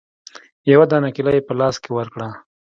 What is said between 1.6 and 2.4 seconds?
کښې ورکړه.